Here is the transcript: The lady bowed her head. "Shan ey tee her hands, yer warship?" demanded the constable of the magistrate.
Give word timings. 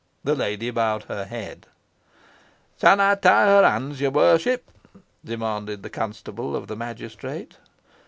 The 0.23 0.33
lady 0.33 0.71
bowed 0.71 1.03
her 1.03 1.25
head. 1.25 1.67
"Shan 2.81 2.99
ey 2.99 3.15
tee 3.21 3.29
her 3.29 3.61
hands, 3.63 4.01
yer 4.01 4.09
warship?" 4.09 4.71
demanded 5.23 5.83
the 5.83 5.91
constable 5.91 6.55
of 6.55 6.65
the 6.65 6.75
magistrate. 6.75 7.57